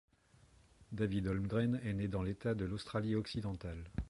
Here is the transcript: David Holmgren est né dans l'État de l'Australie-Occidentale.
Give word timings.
David 0.93 1.27
Holmgren 1.27 1.75
est 1.83 1.93
né 1.93 2.07
dans 2.07 2.23
l'État 2.23 2.55
de 2.55 2.65
l'Australie-Occidentale. 2.65 3.91